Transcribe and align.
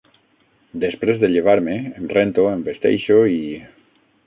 Després 0.83 1.19
de 1.23 1.29
llevar-me, 1.33 1.77
em 2.01 2.09
rento, 2.15 2.49
em 2.55 2.65
vesteixo 2.71 3.21
i[...]. 3.37 3.41